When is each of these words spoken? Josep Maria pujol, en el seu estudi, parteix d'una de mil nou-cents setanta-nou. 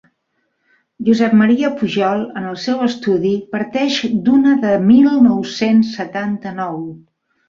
Josep 1.09 1.33
Maria 1.41 1.67
pujol, 1.81 2.23
en 2.39 2.47
el 2.51 2.57
seu 2.63 2.81
estudi, 2.85 3.33
parteix 3.51 3.97
d'una 4.29 4.55
de 4.63 4.71
mil 4.87 5.11
nou-cents 5.27 5.93
setanta-nou. 6.01 6.81